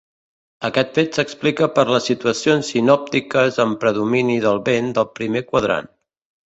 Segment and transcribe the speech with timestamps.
[0.69, 5.97] Aquest fet s’explica per les situacions sinòptiques amb predomini del vent del primer quadrant.